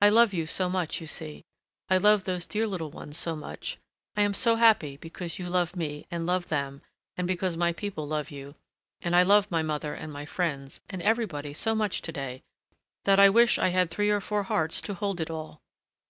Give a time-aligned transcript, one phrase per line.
[0.00, 1.44] I love you so much, you see,
[1.90, 3.76] I love those dear little ones so much,
[4.16, 6.80] I am so happy because you love me and love them
[7.18, 8.54] and because my people love you,
[9.02, 12.42] and I love my mother and my friends and everybody so much to day,
[13.04, 15.60] that I wish I had three or four hearts to hold it all.